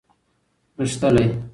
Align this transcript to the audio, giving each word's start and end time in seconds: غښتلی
غښتلی 0.77 1.25